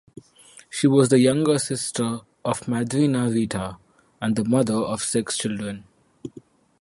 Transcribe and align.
She 0.67 0.87
was 0.87 1.09
the 1.09 1.19
younger 1.19 1.59
sister 1.59 2.21
of 2.43 2.61
Madrinha 2.61 3.31
Rita, 3.31 3.77
and 4.19 4.35
the 4.35 4.43
mother 4.43 4.73
of 4.73 5.03
six 5.03 5.37
children. 5.37 5.83